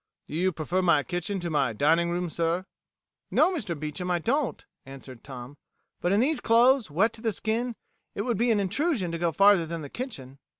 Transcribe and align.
"Do 0.27 0.33
you 0.33 0.51
prefer 0.51 0.81
my 0.81 1.03
kitchen 1.03 1.39
to 1.41 1.51
my 1.51 1.73
dining 1.73 2.09
room, 2.09 2.27
sir?" 2.31 2.65
"No, 3.29 3.53
Mr. 3.53 3.79
Beecham, 3.79 4.09
I 4.09 4.17
don't," 4.17 4.65
answered 4.83 5.23
Tom. 5.23 5.57
"But 5.99 6.11
in 6.11 6.19
these 6.19 6.39
clothes, 6.39 6.89
wet 6.89 7.13
to 7.13 7.21
the 7.21 7.31
skin, 7.31 7.75
it 8.15 8.23
would 8.23 8.39
be 8.39 8.49
an 8.49 8.59
intrusion 8.59 9.11
to 9.11 9.19
go 9.19 9.31
farther 9.31 9.67
than 9.67 9.83
the 9.83 9.89
kitchen." 9.89 10.39